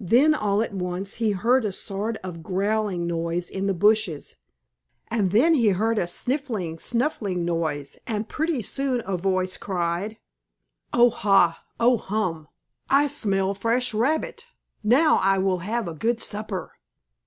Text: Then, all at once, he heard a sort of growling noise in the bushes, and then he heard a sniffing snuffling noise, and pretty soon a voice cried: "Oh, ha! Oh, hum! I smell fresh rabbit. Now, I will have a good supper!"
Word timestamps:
Then, 0.00 0.32
all 0.34 0.62
at 0.62 0.72
once, 0.72 1.16
he 1.16 1.32
heard 1.32 1.66
a 1.66 1.70
sort 1.72 2.16
of 2.24 2.42
growling 2.42 3.06
noise 3.06 3.50
in 3.50 3.66
the 3.66 3.74
bushes, 3.74 4.38
and 5.08 5.32
then 5.32 5.52
he 5.52 5.68
heard 5.68 5.98
a 5.98 6.06
sniffing 6.06 6.78
snuffling 6.78 7.44
noise, 7.44 7.98
and 8.06 8.26
pretty 8.26 8.62
soon 8.62 9.02
a 9.04 9.18
voice 9.18 9.58
cried: 9.58 10.16
"Oh, 10.94 11.10
ha! 11.10 11.62
Oh, 11.78 11.98
hum! 11.98 12.48
I 12.88 13.06
smell 13.06 13.52
fresh 13.52 13.92
rabbit. 13.92 14.46
Now, 14.82 15.18
I 15.18 15.36
will 15.36 15.58
have 15.58 15.86
a 15.86 15.92
good 15.92 16.22
supper!" 16.22 16.72